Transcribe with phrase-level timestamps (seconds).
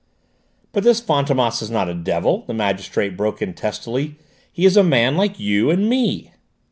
[0.71, 4.15] "But this Fantômas is not a devil," the magistrate broke in testily;
[4.51, 6.31] "he is a man like you and me!"